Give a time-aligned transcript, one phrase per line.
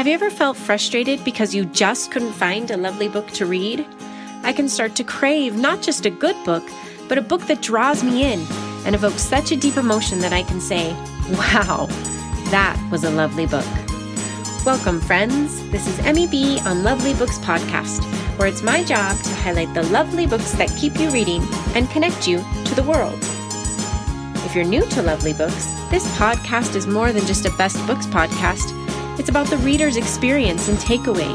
[0.00, 3.86] Have you ever felt frustrated because you just couldn't find a lovely book to read?
[4.42, 6.64] I can start to crave not just a good book,
[7.06, 8.40] but a book that draws me in
[8.86, 10.94] and evokes such a deep emotion that I can say,
[11.32, 11.84] wow,
[12.50, 13.66] that was a lovely book.
[14.64, 15.68] Welcome, friends.
[15.68, 18.02] This is Emmy B on Lovely Books Podcast,
[18.38, 21.42] where it's my job to highlight the lovely books that keep you reading
[21.74, 23.18] and connect you to the world.
[24.46, 28.06] If you're new to Lovely Books, this podcast is more than just a best books
[28.06, 28.74] podcast.
[29.20, 31.28] It's about the reader's experience and takeaway.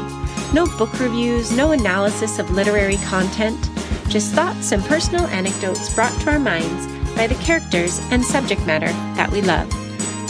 [0.52, 3.70] No book reviews, no analysis of literary content,
[4.08, 8.88] just thoughts and personal anecdotes brought to our minds by the characters and subject matter
[9.14, 9.70] that we love.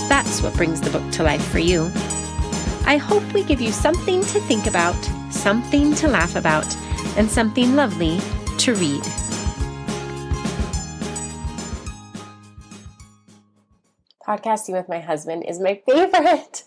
[0.07, 1.91] That's what brings the book to life for you.
[2.85, 6.77] I hope we give you something to think about, something to laugh about,
[7.17, 8.21] and something lovely
[8.59, 9.03] to read.
[14.29, 16.65] Podcasting with my husband is my favorite.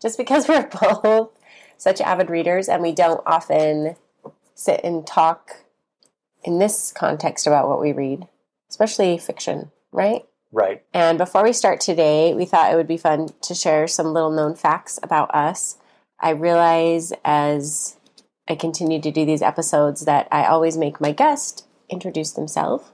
[0.00, 0.68] Just because we're
[1.02, 1.30] both
[1.76, 3.96] such avid readers and we don't often
[4.54, 5.64] sit and talk
[6.44, 8.26] in this context about what we read,
[8.68, 10.24] especially fiction, right?
[10.50, 10.82] Right.
[10.94, 14.30] And before we start today, we thought it would be fun to share some little
[14.30, 15.76] known facts about us.
[16.20, 17.96] I realize as
[18.48, 22.90] I continue to do these episodes that I always make my guest introduce themselves,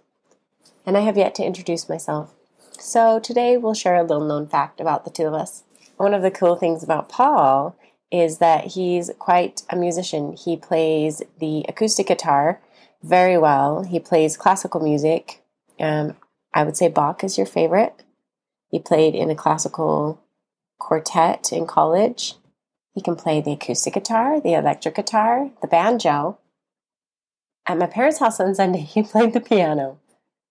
[0.85, 2.35] and I have yet to introduce myself.
[2.73, 5.64] So today we'll share a little known fact about the two of us.
[5.97, 7.77] One of the cool things about Paul
[8.11, 10.37] is that he's quite a musician.
[10.37, 12.61] He plays the acoustic guitar
[13.03, 13.83] very well.
[13.83, 15.43] He plays classical music.
[15.81, 16.17] Um,
[16.53, 18.05] I would say Bach is your favorite.
[18.71, 20.21] He played in a classical
[20.79, 22.35] quartet in college.
[22.95, 26.39] He can play the acoustic guitar, the electric guitar, the banjo.
[27.67, 29.99] At my parents' house on Sunday, he played the piano.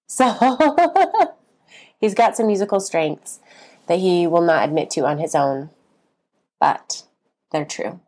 [0.07, 0.57] So
[1.99, 3.39] he's got some musical strengths
[3.87, 5.69] that he will not admit to on his own,
[6.59, 7.03] but
[7.51, 7.99] they're true.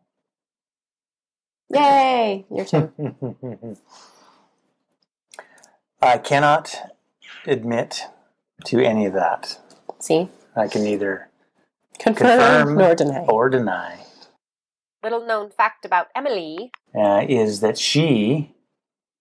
[1.70, 2.46] Yay!
[2.52, 3.78] Your turn.
[6.02, 6.76] I cannot
[7.48, 8.02] admit
[8.66, 9.60] to any of that.
[10.00, 10.30] See?
[10.56, 11.30] I can neither
[12.00, 13.20] Confirm, confirm nor deny.
[13.28, 14.00] or deny.
[15.04, 16.72] Little known fact about Emily.
[16.94, 18.54] Uh, is that she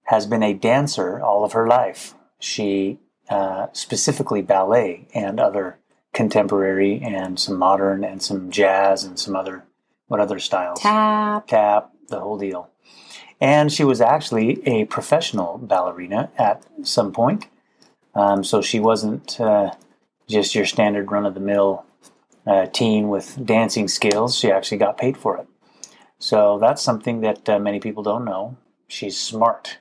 [0.05, 2.15] has been a dancer all of her life.
[2.39, 3.01] She
[3.31, 5.79] uh, specifically ballet and other
[6.15, 9.65] contemporary and some modern and some jazz and some other
[10.07, 10.81] what other styles?
[10.81, 11.47] Tap.
[11.47, 12.71] tap, the whole deal.
[13.41, 17.47] And she was actually a professional ballerina at some point.
[18.15, 19.73] Um, so she wasn't uh,
[20.29, 21.85] just your standard run of the mill
[22.47, 24.37] uh, teen with dancing skills.
[24.39, 25.49] She actually got paid for it.
[26.19, 28.57] So that's something that uh, many people don't know.
[28.87, 29.79] She's smart.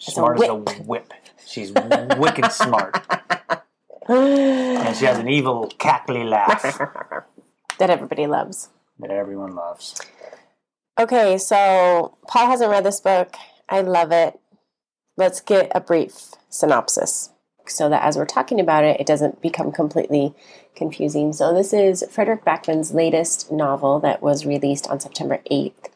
[0.00, 1.12] As a Smart as a whip.
[1.46, 2.96] She's wicked smart.
[4.88, 6.62] And she has an evil, cackly laugh
[7.78, 8.70] that everybody loves.
[8.98, 10.00] that everyone loves.
[10.98, 13.36] Okay, so Paul hasn't read this book.
[13.68, 14.38] I love it.
[15.16, 17.30] Let's get a brief synopsis
[17.66, 20.34] so that as we're talking about it, it doesn't become completely
[20.74, 21.32] confusing.
[21.32, 25.88] So, this is Fredrik Backman's latest novel that was released on September 8th,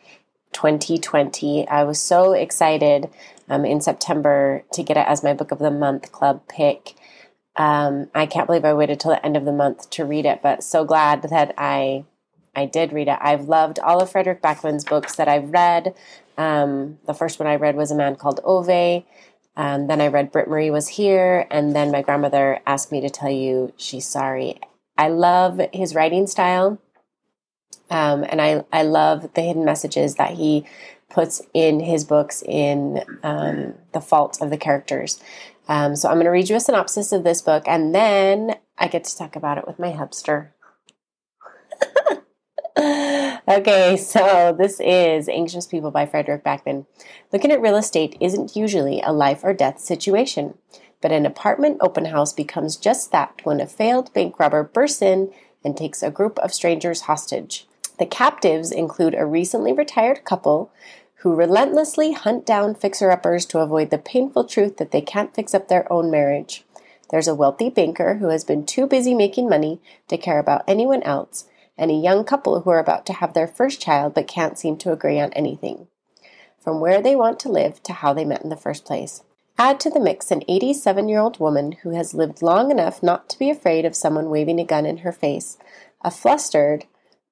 [0.53, 1.67] 2020.
[1.69, 3.09] I was so excited
[3.49, 6.94] um, in September to get it as my Book of the Month club pick.
[7.57, 10.41] Um, I can't believe I waited till the end of the month to read it,
[10.43, 12.05] but so glad that I
[12.55, 13.19] I did read it.
[13.21, 15.95] I've loved all of Fredrik Backman's books that I've read.
[16.37, 19.05] Um, the first one I read was A Man Called Ove.
[19.57, 21.47] Um, then I read Britt Marie Was Here.
[21.51, 24.61] And then my grandmother asked me to tell you she's sorry.
[24.99, 26.79] I love his writing style.
[27.91, 30.67] Um, and I, I love the hidden messages that he
[31.11, 35.23] puts in his books in um, the fault of the characters.
[35.69, 38.89] Um, so I'm going to read you a synopsis of this book, and then I
[38.89, 40.49] get to talk about it with my hubster.
[43.49, 46.87] okay, so this is Anxious People by Fredrik Backman.
[47.33, 50.59] Looking at real estate isn't usually a life or death situation,
[51.00, 55.33] but an apartment open house becomes just that when a failed bank robber bursts in
[55.65, 57.67] and takes a group of strangers hostage.
[57.99, 60.73] The captives include a recently retired couple
[61.23, 65.55] who relentlessly hunt down fixer uppers to avoid the painful truth that they can't fix
[65.55, 66.65] up their own marriage.
[67.11, 71.03] There's a wealthy banker who has been too busy making money to care about anyone
[71.05, 71.45] else,
[71.79, 74.77] and a young couple who are about to have their first child but can't seem
[74.79, 75.87] to agree on anything.
[76.59, 79.23] From where they want to live to how they met in the first place.
[79.59, 83.29] Add to the mix an 87 year old woman who has lived long enough not
[83.29, 85.57] to be afraid of someone waving a gun in her face,
[86.01, 86.87] a flustered,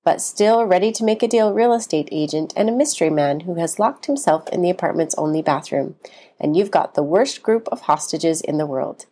[0.05, 3.57] but still ready to make a deal real estate agent, and a mystery man who
[3.57, 5.97] has locked himself in the apartment's only bathroom.
[6.41, 9.07] And you've got the worst group of hostages in the world.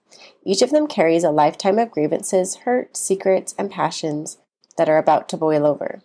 [0.44, 4.38] Each of them carries a lifetime of grievances, hurt, secrets, and passions
[4.78, 6.00] that are about to boil over.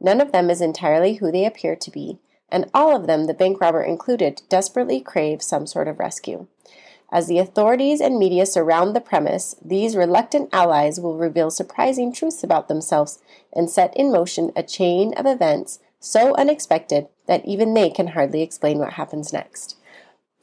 [0.00, 2.18] None of them is entirely who they appear to be,
[2.50, 6.46] and all of them, the bank robber included, desperately crave some sort of rescue.
[7.10, 12.44] As the authorities and media surround the premise, these reluctant allies will reveal surprising truths
[12.44, 13.18] about themselves
[13.52, 18.42] and set in motion a chain of events so unexpected that even they can hardly
[18.42, 19.76] explain what happens next.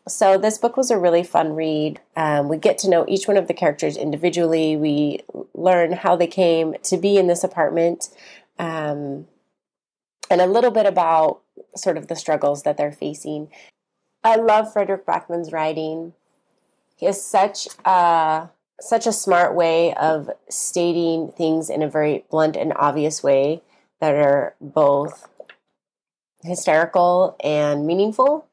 [0.08, 2.00] So, this book was a really fun read.
[2.16, 4.76] Um, we get to know each one of the characters individually.
[4.76, 5.22] We
[5.56, 8.10] learn how they came to be in this apartment
[8.60, 9.26] um,
[10.30, 11.42] and a little bit about
[11.76, 13.50] sort of the struggles that they're facing.
[14.24, 16.14] I love Fredrik Backman's writing.
[16.96, 18.50] He has such a
[18.80, 23.62] such a smart way of stating things in a very blunt and obvious way
[24.00, 25.28] that are both
[26.44, 28.48] hysterical and meaningful.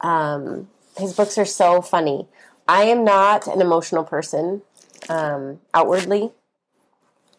[0.00, 2.28] Um, his books are so funny.
[2.68, 4.62] I am not an emotional person
[5.08, 6.32] um, outwardly.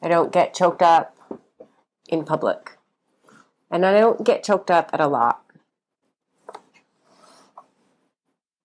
[0.02, 1.16] I don't get choked up
[2.08, 2.78] in public.
[3.70, 5.44] And I don't get choked up at a lot.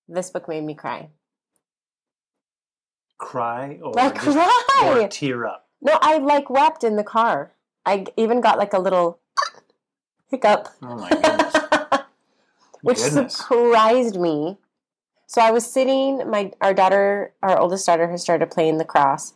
[0.08, 1.08] This book made me cry.
[3.22, 4.36] Cry or Like just-
[4.68, 4.98] cry.
[5.04, 5.68] or tear up.
[5.80, 7.52] No, I like wept in the car.
[7.86, 9.18] I even got like a little
[10.30, 10.68] hiccup.
[10.82, 11.54] Oh my goodness.
[12.82, 13.36] which Goodness.
[13.36, 14.58] surprised me.
[15.26, 16.28] So I was sitting.
[16.30, 19.32] My our daughter, our oldest daughter, has started playing lacrosse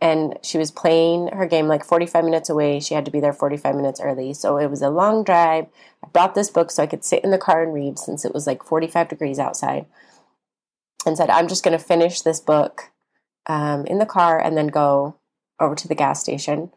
[0.00, 2.80] and she was playing her game like forty five minutes away.
[2.80, 5.66] She had to be there forty five minutes early, so it was a long drive.
[6.04, 8.32] I brought this book so I could sit in the car and read since it
[8.34, 9.86] was like forty five degrees outside,
[11.04, 12.90] and said I'm just going to finish this book
[13.46, 15.16] um, in the car and then go
[15.60, 16.70] over to the gas station.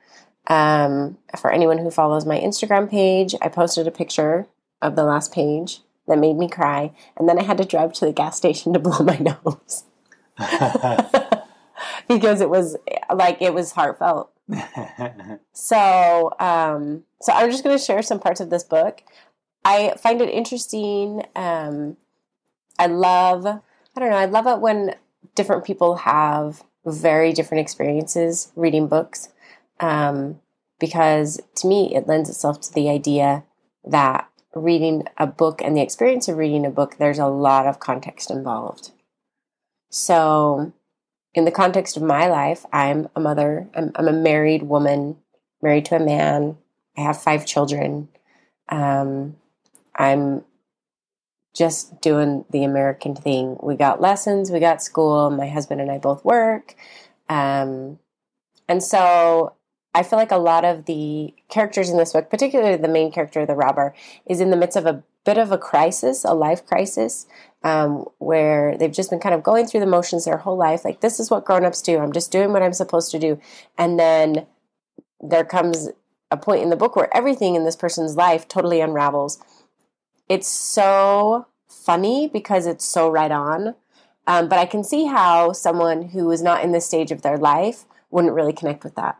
[0.48, 4.48] Um, for anyone who follows my Instagram page, I posted a picture
[4.82, 8.06] of the last page that made me cry, and then I had to drive to
[8.06, 9.84] the gas station to blow my nose
[12.08, 12.78] because it was
[13.14, 14.32] like it was heartfelt.
[15.54, 19.04] So, um, so I'm just going to share some parts of this book.
[19.64, 21.24] I find it interesting.
[21.36, 21.98] Um,
[22.80, 24.96] I love, I don't know, I love it when
[25.36, 29.30] different people have very different experiences reading books,
[29.80, 30.40] um,
[30.80, 33.44] because to me it lends itself to the idea
[33.84, 37.80] that reading a book and the experience of reading a book, there's a lot of
[37.80, 38.92] context involved.
[39.90, 40.74] So,
[41.34, 45.18] in the context of my life, I'm a mother, I'm, I'm a married woman,
[45.62, 46.58] married to a man,
[46.98, 48.10] I have five children.
[48.68, 49.38] Um,
[49.96, 50.44] I'm
[51.56, 53.58] just doing the American thing.
[53.62, 56.76] We got lessons, we got school, my husband and I both work.
[57.28, 58.00] Um,
[58.68, 59.54] and so
[59.94, 63.46] I feel like a lot of the characters in this book, particularly the main character,
[63.46, 67.26] the robber, is in the midst of a bit of a crisis, a life crisis,
[67.64, 70.86] um, where they've just been kind of going through the motions their whole life.
[70.86, 71.98] Like, this is what grown-ups do.
[71.98, 73.40] I'm just doing what I'm supposed to do.
[73.78, 74.46] And then
[75.20, 75.90] there comes
[76.32, 79.40] a point in the book where everything in this person's life totally unravels.
[80.30, 83.76] It's so funny because it's so right on.
[84.28, 87.38] Um, but I can see how someone who is not in this stage of their
[87.38, 89.18] life wouldn't really connect with that.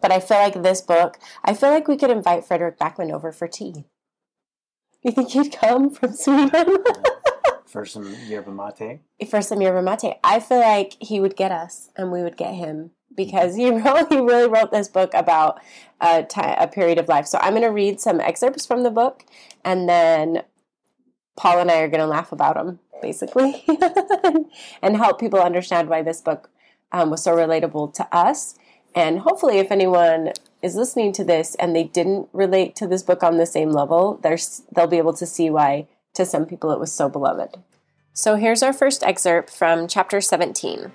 [0.00, 3.30] But I feel like this book, I feel like we could invite Fredrik Backman over
[3.30, 3.84] for tea.
[5.02, 6.78] You think he'd come from Sweden
[7.64, 9.00] For some yerba mate.
[9.30, 10.16] for some yerba mate?
[10.24, 14.08] I feel like he would get us, and we would get him because he wrote,
[14.08, 15.60] he really wrote this book about
[16.00, 17.26] a, period of life.
[17.26, 19.24] So I'm going to read some excerpts from the book,
[19.64, 20.42] and then
[21.36, 23.64] Paul and I are going to laugh about them, basically,
[24.82, 26.50] and help people understand why this book
[26.90, 28.56] um, was so relatable to us.
[28.94, 33.22] And hopefully, if anyone is listening to this and they didn't relate to this book
[33.22, 34.20] on the same level,
[34.74, 37.56] they'll be able to see why to some people it was so beloved.
[38.12, 40.92] So here's our first excerpt from chapter 17.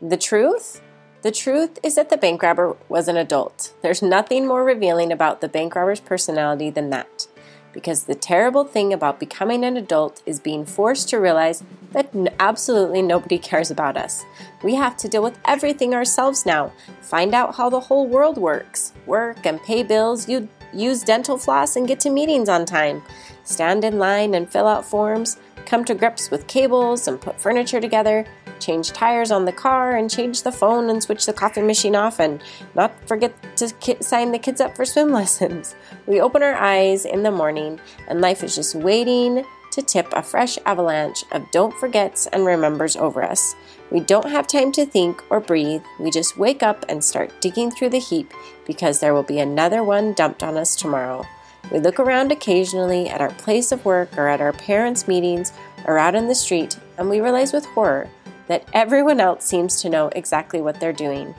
[0.00, 0.80] The truth?
[1.24, 3.72] The truth is that the bank robber was an adult.
[3.80, 7.26] There's nothing more revealing about the bank robber's personality than that.
[7.72, 13.00] Because the terrible thing about becoming an adult is being forced to realize that absolutely
[13.00, 14.22] nobody cares about us.
[14.62, 18.92] We have to deal with everything ourselves now, find out how the whole world works,
[19.06, 23.02] work and pay bills, you use dental floss and get to meetings on time,
[23.44, 27.80] stand in line and fill out forms, come to grips with cables and put furniture
[27.80, 28.26] together,
[28.60, 32.20] change tires on the car and change the phone and switch the coffee machine off
[32.20, 32.42] and
[32.74, 35.74] not forget to ki- sign the kids up for swim lessons.
[36.06, 40.22] We open our eyes in the morning and life is just waiting to tip a
[40.22, 43.56] fresh avalanche of don't forgets and remembers over us.
[43.90, 45.82] We don't have time to think or breathe.
[45.98, 48.32] We just wake up and start digging through the heap
[48.66, 51.26] because there will be another one dumped on us tomorrow.
[51.72, 55.52] We look around occasionally at our place of work or at our parents' meetings
[55.86, 58.08] or out in the street and we realize with horror
[58.48, 61.34] that everyone else seems to know exactly what they're doing.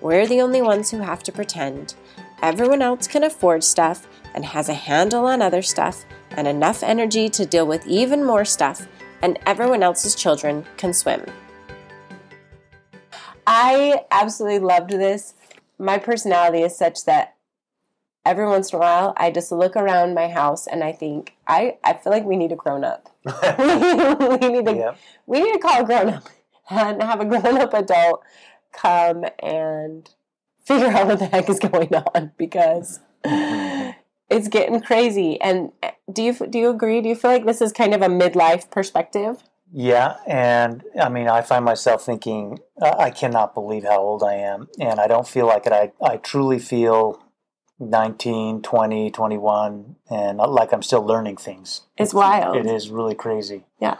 [0.00, 1.94] We're the only ones who have to pretend.
[2.42, 7.28] Everyone else can afford stuff and has a handle on other stuff and enough energy
[7.30, 8.86] to deal with even more stuff,
[9.22, 11.24] and everyone else's children can swim.
[13.46, 15.34] I absolutely loved this.
[15.78, 17.36] My personality is such that
[18.24, 21.78] every once in a while I just look around my house and I think I,
[21.84, 23.08] I feel like we need a grown up.
[23.24, 24.98] we need to Yep.
[25.26, 26.24] we need to call a grown up
[26.70, 28.22] and have a grown up adult
[28.72, 30.10] come and
[30.64, 33.00] figure out what the heck is going on because
[34.30, 35.40] it's getting crazy.
[35.40, 37.00] And uh, do you do you agree?
[37.00, 39.42] Do you feel like this is kind of a midlife perspective?
[39.72, 44.34] Yeah, and I mean, I find myself thinking, uh, I cannot believe how old I
[44.34, 45.72] am, and I don't feel like it.
[45.72, 47.20] I, I truly feel
[47.80, 51.82] 19, 20, 21, and like I'm still learning things.
[51.98, 52.56] It's wild.
[52.56, 53.64] It is really crazy.
[53.80, 53.96] Yeah.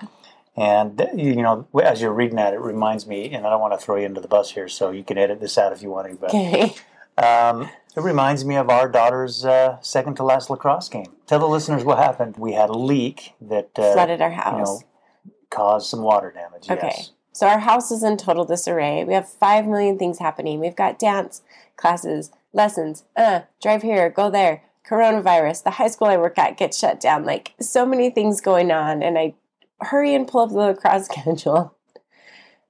[0.56, 3.84] And, you know, as you're reading that, it reminds me, and I don't want to
[3.84, 6.08] throw you under the bus here, so you can edit this out if you want
[6.08, 6.74] to, but Okay.
[7.18, 11.12] um, it reminds me of our daughter's uh, second to last lacrosse game.
[11.26, 12.36] Tell the listeners what happened.
[12.38, 16.70] We had a leak that uh, Flooded our house, you know, caused some water damage.
[16.70, 16.92] Okay.
[16.94, 17.12] Yes.
[17.32, 19.04] So our house is in total disarray.
[19.04, 20.58] We have five million things happening.
[20.58, 21.42] We've got dance
[21.76, 26.78] classes, lessons, uh, drive here, go there, coronavirus, the high school I work at gets
[26.78, 27.24] shut down.
[27.24, 29.34] Like so many things going on and I
[29.80, 31.76] hurry and pull up the lacrosse schedule.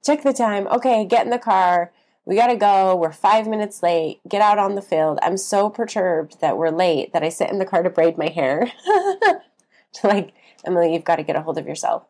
[0.04, 0.66] Check the time.
[0.68, 1.92] Okay, get in the car.
[2.24, 2.96] We gotta go.
[2.96, 4.20] We're five minutes late.
[4.28, 5.18] Get out on the field.
[5.22, 8.28] I'm so perturbed that we're late that I sit in the car to braid my
[8.28, 8.70] hair.
[10.04, 10.32] like,
[10.64, 12.04] Emily, you've got to get a hold of yourself.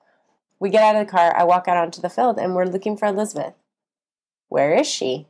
[0.59, 1.37] We get out of the car.
[1.37, 3.55] I walk out onto the field and we're looking for Elizabeth.
[4.49, 5.27] Where is she?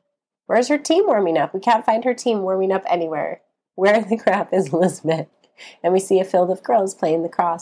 [0.47, 1.53] Where's her team warming up?
[1.53, 3.43] We can't find her team warming up anywhere.
[3.75, 5.27] Where in the crap is Elizabeth?
[5.83, 7.61] And we see a field of girls playing the And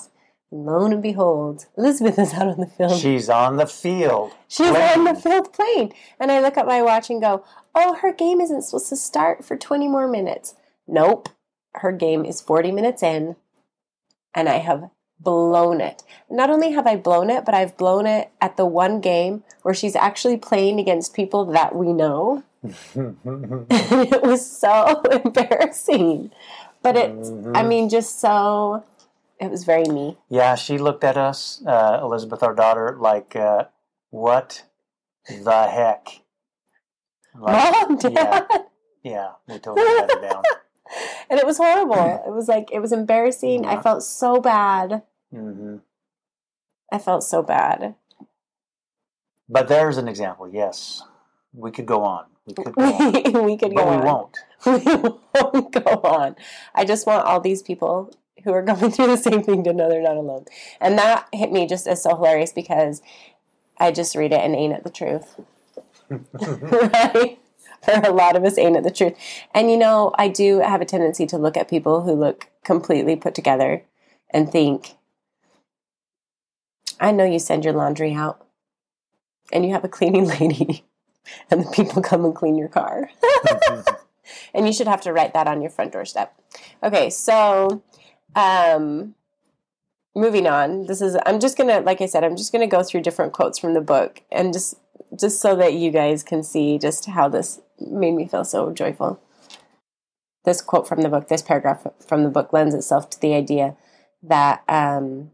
[0.55, 2.99] lo and behold, Elizabeth is out on the field.
[2.99, 4.33] She's on the field.
[4.49, 4.99] She's playing.
[4.99, 5.93] on the field playing.
[6.21, 7.45] And I look at my watch and go,
[7.75, 10.55] oh, her game isn't supposed to start for 20 more minutes.
[10.87, 11.29] Nope.
[11.75, 13.35] Her game is 40 minutes in,
[14.33, 16.05] and I have blown it.
[16.31, 19.75] Not only have I blown it, but I've blown it at the one game where
[19.75, 22.45] she's actually playing against people that we know.
[22.63, 23.17] and
[23.71, 26.31] it was so embarrassing.
[26.83, 27.69] But it, I mm-hmm.
[27.69, 28.85] mean, just so,
[29.41, 30.17] it was very me.
[30.29, 33.65] yeah, she looked at us, uh, Elizabeth, our daughter, like, uh,
[34.11, 34.65] what
[35.29, 36.21] the heck?
[37.35, 38.13] Like, Mom, Dad.
[38.13, 38.59] yeah,
[39.03, 40.43] yeah, we totally let her down.
[41.31, 42.23] and it was horrible.
[42.27, 43.65] It was like it was embarrassing.
[43.67, 45.03] I felt so bad.
[45.35, 45.77] Mm-hmm.
[46.93, 47.97] I felt so bad.
[49.49, 50.49] But there's an example.
[50.49, 51.03] Yes,
[51.53, 52.27] we could go on.
[52.47, 53.13] We could go on,
[53.47, 54.05] we could but go we on.
[54.05, 54.39] won't.
[54.67, 56.37] We won't go on.
[56.75, 59.89] I just want all these people who are going through the same thing to know
[59.89, 60.45] they're not alone.
[60.81, 63.03] And that hit me just as so hilarious because
[63.79, 65.41] I just read it and ain't it the truth.
[66.11, 67.39] right?
[67.83, 69.15] For a lot of us, ain't it the truth?
[69.55, 73.17] And you know, I do have a tendency to look at people who look completely
[73.17, 73.83] put together
[74.31, 74.95] and think,
[77.01, 78.47] I know you send your laundry out
[79.53, 80.85] and you have a cleaning lady
[81.51, 83.11] and the people come and clean your car.
[84.55, 86.35] and you should have to write that on your front doorstep.
[86.83, 87.83] Okay, so
[88.37, 89.15] um
[90.15, 90.87] moving on.
[90.87, 93.59] This is I'm just to like I said, I'm just to go through different quotes
[93.59, 94.77] from the book and just
[95.19, 99.21] just so that you guys can see just how this made me feel so joyful.
[100.45, 103.77] This quote from the book, this paragraph from the book lends itself to the idea
[104.23, 105.31] that um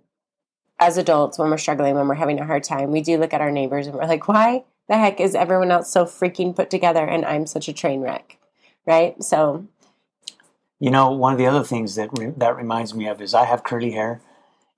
[0.81, 3.43] as adults, when we're struggling, when we're having a hard time, we do look at
[3.43, 7.05] our neighbors and we're like, why the heck is everyone else so freaking put together
[7.05, 8.39] and I'm such a train wreck?
[8.87, 9.23] Right?
[9.23, 9.67] So,
[10.81, 13.45] You know, one of the other things that re- that reminds me of is I
[13.45, 14.21] have curly hair,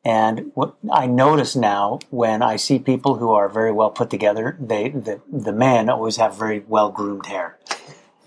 [0.05, 4.57] and what I notice now when I see people who are very well put together,
[4.61, 7.59] they the the men always have very well groomed hair.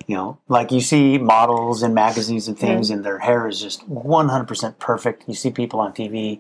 [0.08, 3.88] You know, like you see models in magazines and things, and their hair is just
[3.90, 5.26] one hundred percent perfect.
[5.28, 6.40] You see people on TV,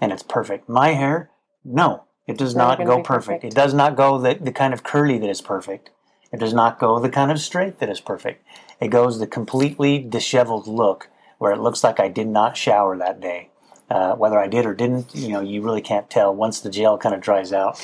[0.00, 0.68] and it's perfect.
[0.68, 1.30] My hair,
[1.64, 3.06] no, it does Never not go perfect.
[3.06, 3.44] perfect.
[3.44, 5.90] It does not go the, the kind of curly that is perfect.
[6.32, 8.44] It does not go the kind of straight that is perfect.
[8.84, 13.18] It goes the completely disheveled look where it looks like I did not shower that
[13.18, 13.48] day.
[13.88, 16.98] Uh, whether I did or didn't, you know, you really can't tell once the gel
[16.98, 17.80] kind of dries out.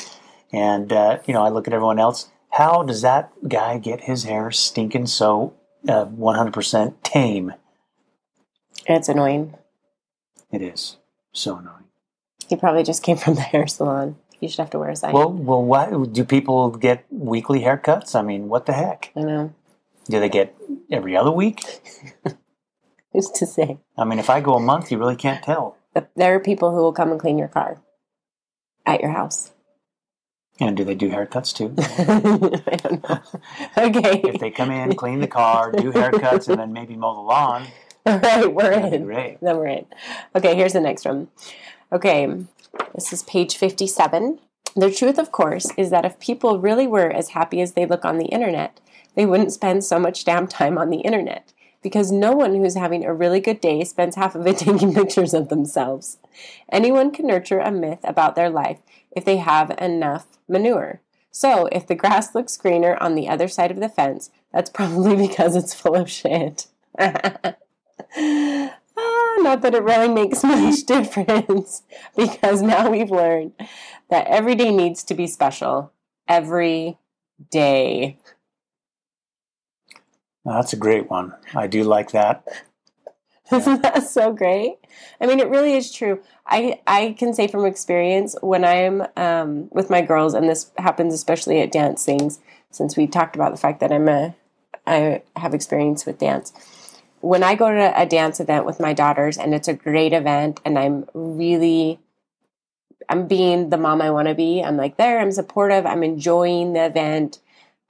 [0.52, 2.28] And, uh, you know, I look at everyone else.
[2.50, 5.54] How does that guy get his hair stinking so
[5.88, 7.54] uh, 100% tame?
[8.86, 9.54] it's annoying.
[10.52, 10.98] It is
[11.32, 11.84] so annoying.
[12.46, 14.16] He probably just came from the hair salon.
[14.38, 15.14] You should have to wear a sign.
[15.14, 18.14] Well, well, why do people get weekly haircuts?
[18.14, 19.12] I mean, what the heck?
[19.16, 19.54] I know.
[20.08, 20.54] Do they get
[20.90, 21.62] every other week?
[23.12, 23.78] Who's to say?
[23.96, 25.76] I mean, if I go a month, you really can't tell.
[26.16, 27.80] There are people who will come and clean your car
[28.86, 29.52] at your house.
[30.60, 31.74] And do they do haircuts too?
[32.66, 33.20] I don't know.
[33.78, 34.20] Okay.
[34.28, 37.66] if they come in, clean the car, do haircuts, and then maybe mow the lawn,
[38.06, 39.04] All right, we're in.
[39.04, 39.38] great.
[39.40, 39.86] Then we're in.
[40.34, 41.28] Okay, here's the next one.
[41.92, 42.26] Okay,
[42.94, 44.38] this is page 57.
[44.76, 48.04] The truth, of course, is that if people really were as happy as they look
[48.04, 48.80] on the internet,
[49.14, 51.52] they wouldn't spend so much damn time on the internet.
[51.82, 55.32] Because no one who's having a really good day spends half of it taking pictures
[55.32, 56.18] of themselves.
[56.70, 58.78] Anyone can nurture a myth about their life
[59.10, 61.00] if they have enough manure.
[61.30, 65.16] So, if the grass looks greener on the other side of the fence, that's probably
[65.28, 66.66] because it's full of shit.
[69.00, 71.82] Ah, not that it really makes much difference
[72.16, 73.52] because now we've learned
[74.10, 75.92] that every day needs to be special.
[76.28, 76.98] Every
[77.50, 78.18] day.
[80.50, 81.32] That's a great one.
[81.54, 82.44] I do like that.
[83.52, 84.78] Isn't that so great?
[85.20, 86.20] I mean, it really is true.
[86.44, 91.14] I, I can say from experience when I'm um, with my girls, and this happens
[91.14, 92.40] especially at dance things,
[92.70, 94.34] since we talked about the fact that I'm a
[94.86, 96.52] I have experience with dance.
[97.20, 100.60] When I go to a dance event with my daughters, and it's a great event,
[100.64, 102.00] and I'm really
[103.08, 104.62] I'm being the mom I want to be.
[104.62, 105.20] I'm like there.
[105.20, 105.86] I'm supportive.
[105.86, 107.38] I'm enjoying the event.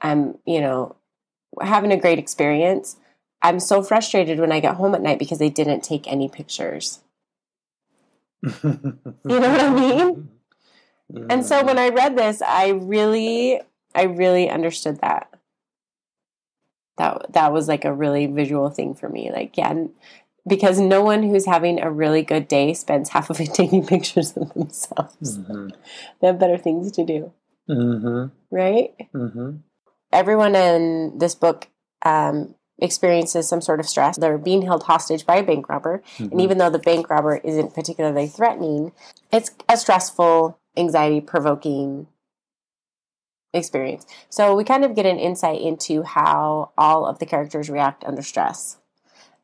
[0.03, 0.97] I'm you know
[1.61, 2.97] having a great experience.
[3.43, 7.01] I'm so frustrated when I get home at night because they didn't take any pictures.
[8.43, 10.29] you know what I mean?
[11.29, 13.61] And so when I read this, I really
[13.95, 15.29] I really understood that.
[16.99, 19.31] That that was like a really visual thing for me.
[19.33, 19.75] Like yeah,
[20.47, 24.37] because no one who's having a really good day spends half of it taking pictures
[24.37, 25.39] of themselves.
[25.39, 25.73] Mhm.
[26.21, 27.33] They have better things to do,
[27.69, 28.31] Mhm.
[28.51, 28.95] right?
[29.15, 29.61] Mhm.
[30.13, 31.69] Everyone in this book
[32.03, 34.17] um, experiences some sort of stress.
[34.17, 36.03] They're being held hostage by a bank robber.
[36.19, 36.41] And Mhm.
[36.43, 38.93] even though the bank robber isn't particularly threatening,
[39.31, 42.07] it's a stressful, anxiety provoking
[43.53, 44.07] experience.
[44.29, 48.23] So we kind of get an insight into how all of the characters react under
[48.23, 48.79] stress.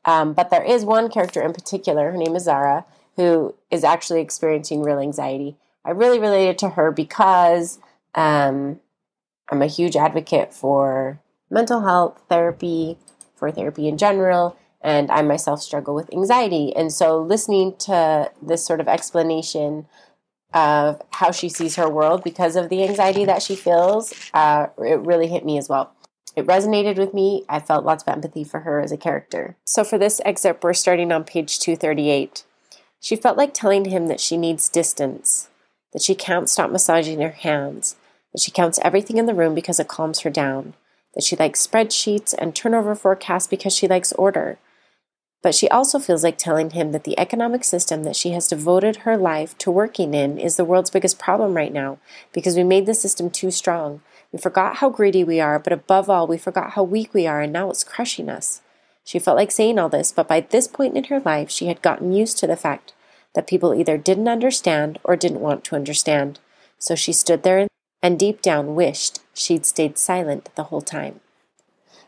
[0.04, 4.20] Um, but there is one character in particular, her name is Zara, who is actually
[4.20, 5.56] experiencing real anxiety.
[5.84, 7.80] I really related to her because
[8.14, 8.80] um,
[9.48, 12.98] I'm a huge advocate for mental health therapy,
[13.34, 16.74] for therapy in general, and I myself struggle with anxiety.
[16.74, 19.86] And so listening to this sort of explanation
[20.54, 24.98] of how she sees her world because of the anxiety that she feels, uh, it
[25.00, 25.92] really hit me as well.
[26.34, 27.44] It resonated with me.
[27.48, 29.56] I felt lots of empathy for her as a character.
[29.64, 32.44] So for this excerpt, we're starting on page 238.
[33.00, 35.48] She felt like telling him that she needs distance,
[35.92, 37.96] that she can't stop massaging her hands,
[38.36, 40.74] that she counts everything in the room because it calms her down,
[41.14, 44.58] that she likes spreadsheets and turnover forecasts because she likes order.
[45.42, 48.96] But she also feels like telling him that the economic system that she has devoted
[48.96, 51.96] her life to working in is the world's biggest problem right now
[52.34, 54.02] because we made the system too strong.
[54.30, 57.40] We forgot how greedy we are, but above all, we forgot how weak we are,
[57.40, 58.60] and now it's crushing us.
[59.02, 61.80] She felt like saying all this, but by this point in her life, she had
[61.80, 62.92] gotten used to the fact
[63.34, 66.38] that people either didn't understand or didn't want to understand.
[66.78, 67.66] So she stood there
[68.06, 71.18] and deep down wished she'd stayed silent the whole time.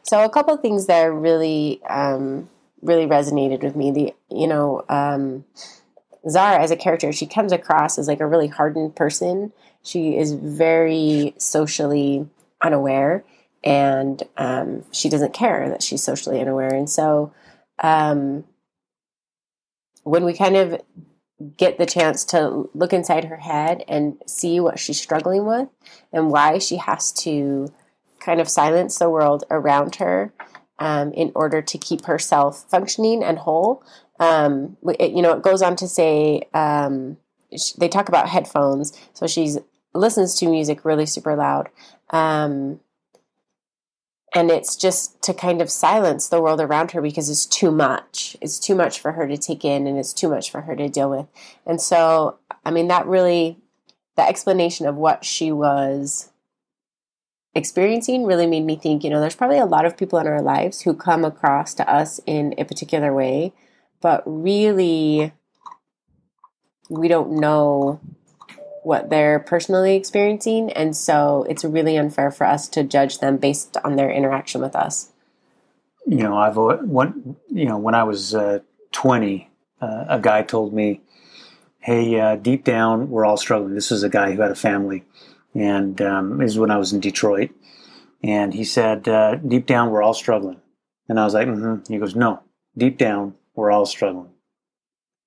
[0.04, 2.48] So a couple things there really, um,
[2.80, 3.90] really resonated with me.
[3.90, 5.44] The you know, um,
[6.28, 9.52] Zara as a character, she comes across as like a really hardened person.
[9.82, 12.28] She is very socially
[12.62, 13.24] unaware,
[13.64, 16.72] and um, she doesn't care that she's socially unaware.
[16.72, 17.32] And so,
[17.82, 18.44] um,
[20.04, 20.80] when we kind of
[21.56, 25.68] get the chance to look inside her head and see what she's struggling with
[26.12, 27.68] and why she has to
[28.18, 30.32] kind of silence the world around her
[30.78, 33.82] um, in order to keep herself functioning and whole.
[34.18, 37.16] Um, it, you know, it goes on to say um,
[37.78, 39.58] they talk about headphones, so she's
[39.94, 41.68] listens to music really super loud.
[42.10, 42.80] Um,
[44.34, 48.36] and it's just to kind of silence the world around her because it's too much.
[48.40, 50.88] It's too much for her to take in and it's too much for her to
[50.88, 51.26] deal with.
[51.66, 53.58] And so, I mean, that really,
[54.16, 56.30] the explanation of what she was
[57.54, 60.42] experiencing really made me think, you know, there's probably a lot of people in our
[60.42, 63.52] lives who come across to us in a particular way,
[64.00, 65.32] but really
[66.90, 68.00] we don't know
[68.82, 70.72] what they're personally experiencing.
[70.72, 74.76] And so it's really unfair for us to judge them based on their interaction with
[74.76, 75.12] us.
[76.06, 78.60] you know, I've one, you know, when I was uh,
[78.92, 81.00] 20, uh, a guy told me,
[81.80, 85.04] "Hey, uh, deep down, we're all struggling." This was a guy who had a family,
[85.54, 87.50] and um, this is when I was in Detroit,
[88.22, 90.60] and he said, uh, "Deep down, we're all struggling,"
[91.08, 91.92] and I was like, mm-hmm.
[91.92, 92.40] "He goes, no,
[92.76, 94.30] deep down, we're all struggling."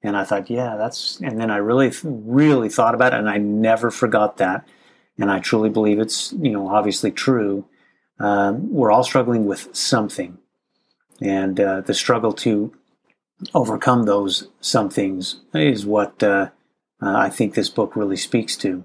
[0.03, 1.19] And I thought, yeah, that's.
[1.21, 4.67] And then I really, really thought about it, and I never forgot that.
[5.17, 7.65] and I truly believe it's you know obviously true.
[8.19, 10.37] Um, we're all struggling with something,
[11.21, 12.73] and uh, the struggle to
[13.53, 16.49] overcome those somethings is what uh,
[17.01, 18.83] uh, I think this book really speaks to.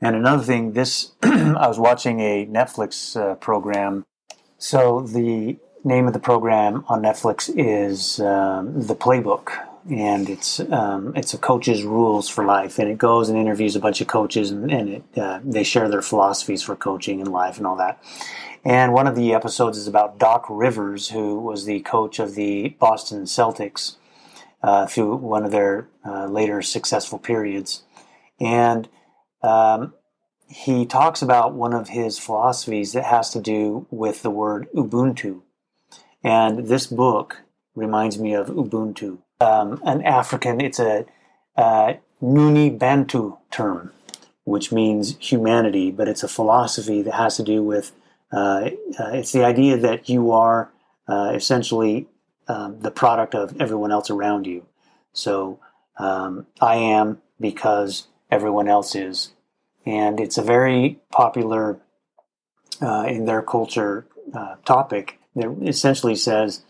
[0.00, 4.04] And another thing, this I was watching a Netflix uh, program.
[4.58, 9.50] So the name of the program on Netflix is um, the Playbook,
[9.90, 13.80] and it's um, it's a coach's rules for life, and it goes and interviews a
[13.80, 17.58] bunch of coaches, and, and it, uh, they share their philosophies for coaching and life
[17.58, 18.02] and all that.
[18.64, 22.70] And one of the episodes is about Doc Rivers, who was the coach of the
[22.78, 23.96] Boston Celtics
[24.62, 27.82] uh, through one of their uh, later successful periods,
[28.40, 28.88] and
[29.42, 29.94] um,
[30.48, 35.42] he talks about one of his philosophies that has to do with the word Ubuntu.
[36.22, 37.42] And this book
[37.74, 41.04] reminds me of Ubuntu um, an African, it's a
[41.56, 43.92] uh, Nguni Bantu term,
[44.44, 47.92] which means humanity, but it's a philosophy that has to do with
[48.32, 50.70] uh, uh, it's the idea that you are
[51.06, 52.06] uh, essentially
[52.48, 54.64] um, the product of everyone else around you.
[55.12, 55.60] So
[55.98, 59.32] um, I am because everyone else is.
[59.84, 61.78] And it's a very popular
[62.80, 66.62] uh, in their culture uh, topic that essentially says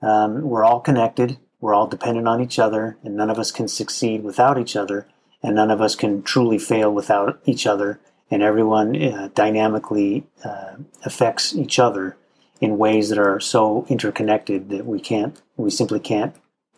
[0.00, 3.68] um, we're all connected we're all dependent on each other, and none of us can
[3.68, 5.06] succeed without each other,
[5.42, 7.98] and none of us can truly fail without each other.
[8.30, 10.74] And everyone uh, dynamically uh,
[11.06, 12.18] affects each other
[12.60, 16.36] in ways that are so interconnected that we can't, we simply can't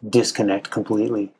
[0.08, 1.32] disconnect completely.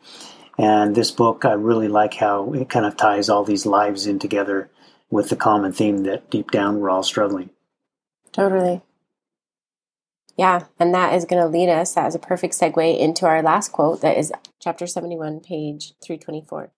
[0.58, 4.18] And this book, I really like how it kind of ties all these lives in
[4.18, 4.70] together
[5.08, 7.50] with the common theme that deep down we're all struggling.
[8.32, 8.82] Totally.
[10.36, 13.42] Yeah, and that is going to lead us, that is a perfect segue into our
[13.42, 16.70] last quote that is chapter 71, page 324.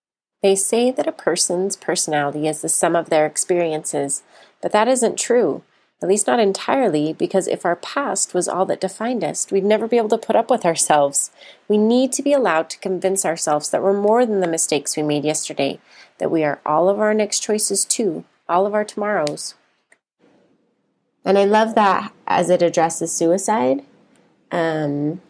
[0.43, 4.23] They say that a person's personality is the sum of their experiences,
[4.63, 5.65] but that isn't true,
[6.01, 9.89] at least not entirely, because if our past was all that defined us, we'd never
[9.89, 11.33] be able to put up with ourselves.
[11.67, 15.03] We need to be allowed to convince ourselves that we're more than the mistakes we
[15.03, 15.81] made yesterday,
[16.19, 19.55] that we are all of our next choices too, all of our tomorrows.
[21.25, 23.85] And I love that as it addresses suicide.
[24.51, 25.21] Um,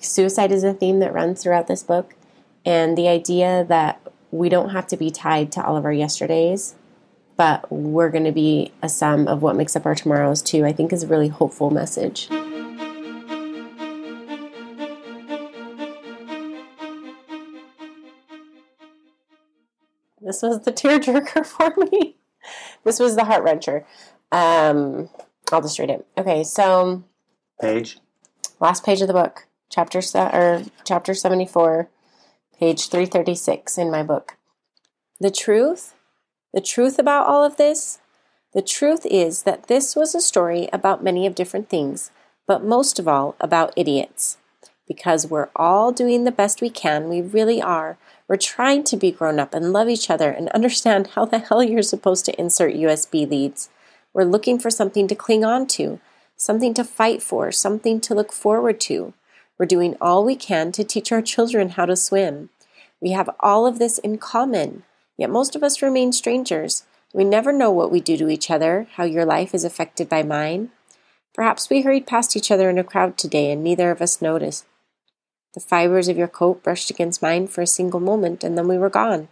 [0.00, 2.14] suicide is a theme that runs throughout this book.
[2.64, 6.74] And the idea that we don't have to be tied to all of our yesterdays,
[7.36, 10.72] but we're going to be a sum of what makes up our tomorrows too, I
[10.72, 12.28] think is a really hopeful message.
[20.20, 22.16] This was the tearjerker for me.
[22.84, 23.84] This was the heart wrencher.
[24.32, 25.08] Um,
[25.52, 26.06] I'll just read it.
[26.18, 27.04] Okay, so
[27.60, 27.98] page.
[28.60, 31.88] Last page of the book, chapter se- or chapter seventy four,
[32.58, 34.36] page three thirty six in my book.
[35.20, 35.94] The truth,
[36.52, 38.00] the truth about all of this,
[38.52, 42.10] the truth is that this was a story about many of different things,
[42.46, 44.38] but most of all about idiots.
[44.88, 47.98] Because we're all doing the best we can, we really are.
[48.28, 51.62] We're trying to be grown up and love each other and understand how the hell
[51.62, 53.68] you're supposed to insert USB leads.
[54.16, 56.00] We're looking for something to cling on to,
[56.38, 59.12] something to fight for, something to look forward to.
[59.58, 62.48] We're doing all we can to teach our children how to swim.
[62.98, 64.84] We have all of this in common,
[65.18, 66.84] yet most of us remain strangers.
[67.12, 70.22] We never know what we do to each other, how your life is affected by
[70.22, 70.70] mine.
[71.34, 74.64] Perhaps we hurried past each other in a crowd today and neither of us noticed.
[75.52, 78.78] The fibers of your coat brushed against mine for a single moment and then we
[78.78, 79.28] were gone.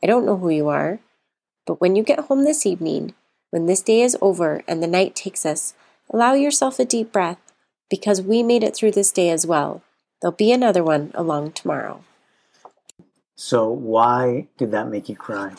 [0.00, 1.00] I don't know who you are.
[1.66, 3.16] But when you get home this evening,
[3.50, 5.74] when this day is over and the night takes us,
[6.10, 7.38] allow yourself a deep breath
[7.90, 9.82] because we made it through this day as well.
[10.20, 12.04] There'll be another one along tomorrow.
[13.36, 15.54] So, why did that make you cry?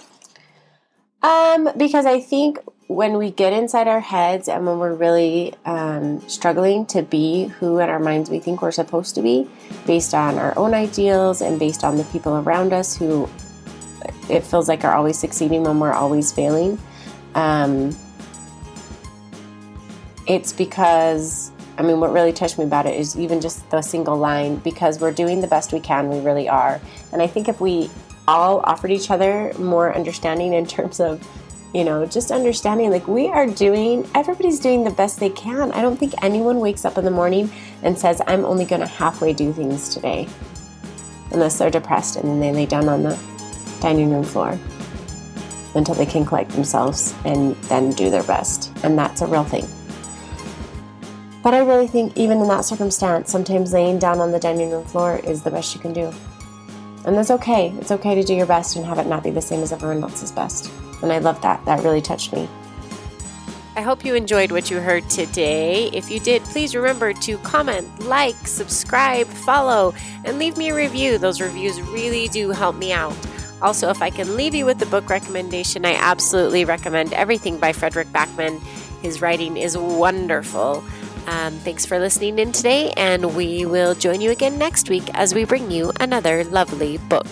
[1.22, 6.28] Um, because I think when we get inside our heads and when we're really um,
[6.28, 9.48] struggling to be who in our minds we think we're supposed to be,
[9.86, 13.30] based on our own ideals and based on the people around us who
[14.30, 16.78] it feels like are always succeeding when we're always failing,
[17.40, 17.96] um,
[20.28, 24.18] it's because, I mean, what really touched me about it is even just the single
[24.18, 26.82] line because we're doing the best we can, we really are.
[27.14, 27.90] And I think if we
[28.28, 31.26] all offered each other more understanding in terms of,
[31.74, 35.72] you know, just understanding like we are doing, everybody's doing the best they can.
[35.72, 37.50] I don't think anyone wakes up in the morning
[37.84, 40.28] and says, I'm only going to halfway do things today,
[41.32, 43.18] unless they're depressed and then they lay down on the
[43.80, 44.60] dining room floor
[45.76, 48.72] until they can collect themselves and then do their best.
[48.84, 49.68] And that's a real thing.
[51.42, 54.84] But I really think, even in that circumstance, sometimes laying down on the dining room
[54.84, 56.12] floor is the best you can do.
[57.06, 57.70] And that's okay.
[57.80, 60.04] It's okay to do your best and have it not be the same as everyone
[60.04, 60.70] else's best.
[61.02, 61.64] And I love that.
[61.66, 62.50] That really touched me.
[63.78, 65.90] I hope you enjoyed what you heard today.
[65.94, 69.94] If you did, please remember to comment, like, subscribe, follow,
[70.26, 71.18] and leave me a review.
[71.18, 73.16] Those reviews really do help me out.
[73.62, 77.74] Also, if I can leave you with the book recommendation, I absolutely recommend everything by
[77.74, 78.62] Fredrik Backman.
[79.02, 80.84] His writing is wonderful.
[81.28, 85.36] Um, thanks for listening in today, and we will join you again next week as
[85.36, 87.28] we bring you another lovely book.